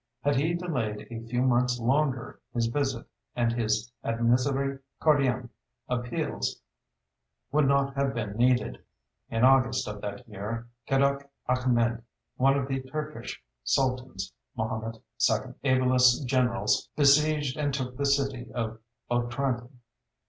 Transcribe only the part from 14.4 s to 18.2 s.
(Mahomet II) ablest generals, besieged and took the